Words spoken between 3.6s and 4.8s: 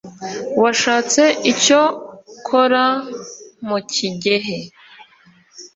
mu kigehe